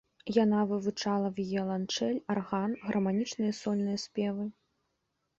Яна 0.43 0.59
вывучала 0.69 1.27
віяланчэль, 1.39 2.17
арган, 2.35 2.71
гарманічныя 2.87 3.51
і 3.53 3.57
сольныя 3.59 3.99
спевы. 4.05 4.47